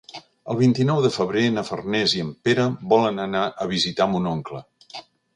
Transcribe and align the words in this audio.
El 0.51 0.55
vint-i-nou 0.59 1.01
de 1.05 1.09
febrer 1.17 1.43
na 1.57 1.63
Farners 1.67 2.15
i 2.19 2.23
en 2.27 2.31
Pere 2.47 2.65
volen 2.93 3.21
anar 3.25 3.43
a 3.65 3.67
visitar 3.75 4.07
mon 4.15 4.31
oncle. 4.31 4.63